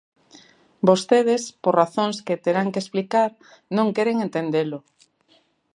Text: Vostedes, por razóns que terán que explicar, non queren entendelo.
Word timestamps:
Vostedes, 0.87 1.43
por 1.63 1.73
razóns 1.81 2.17
que 2.25 2.41
terán 2.45 2.67
que 2.73 2.81
explicar, 2.83 3.29
non 3.75 3.87
queren 3.95 4.17
entendelo. 4.25 4.79